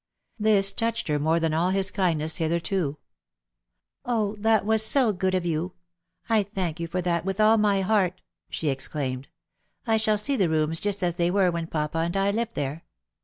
[0.39, 2.97] This touched her more than all his kindness hitherto."
[4.07, 5.73] 0, that was so good of you.
[6.27, 9.27] I thank you for that irith all my heart," she exclaimed."
[9.85, 12.83] I shall see the rooms just as they were when papa and I lived there.